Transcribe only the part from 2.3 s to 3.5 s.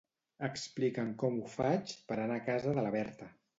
a casa de la Berta.